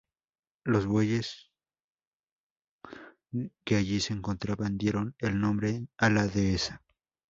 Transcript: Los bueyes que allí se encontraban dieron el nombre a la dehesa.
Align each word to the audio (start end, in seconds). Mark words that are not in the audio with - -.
Los 0.63 0.87
bueyes 0.87 1.51
que 3.63 3.75
allí 3.75 3.99
se 3.99 4.13
encontraban 4.13 4.79
dieron 4.79 5.13
el 5.19 5.39
nombre 5.39 5.85
a 5.97 6.09
la 6.09 6.25
dehesa. 6.25 6.81